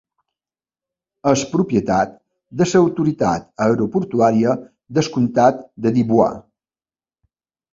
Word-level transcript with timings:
És 1.31 1.43
propietat 1.51 2.15
de 2.61 2.67
l'autoritat 2.71 3.45
aeroportuària 3.67 4.57
del 4.99 5.11
comtat 5.19 5.63
de 5.87 5.93
Dubois. 5.99 6.43